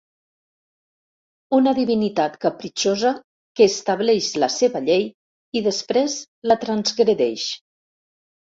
Una 1.57 1.73
divinitat 1.79 2.39
capritxosa 2.45 3.11
que 3.59 3.69
estableix 3.73 4.31
la 4.47 4.51
seva 4.55 4.83
llei 4.89 5.07
i 5.61 5.65
després 5.71 6.19
la 6.53 6.61
transgredeix. 6.67 7.49